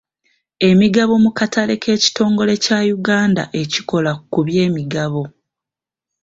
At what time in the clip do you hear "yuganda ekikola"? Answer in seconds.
2.89-4.11